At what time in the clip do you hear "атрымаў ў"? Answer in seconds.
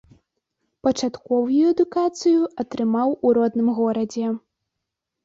2.63-3.27